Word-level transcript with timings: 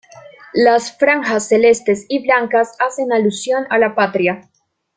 Las 0.55 0.97
franjas 0.97 1.47
celestes 1.49 2.07
y 2.09 2.23
blanca 2.23 2.63
hacen 2.79 3.11
alusión 3.13 3.67
a 3.69 3.77
la 3.77 3.93
patria. 3.93 4.49